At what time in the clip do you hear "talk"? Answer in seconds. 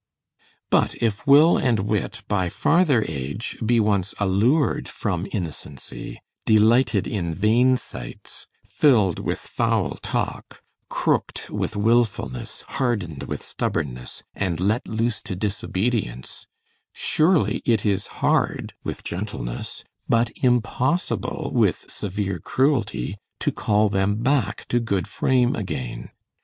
10.01-10.63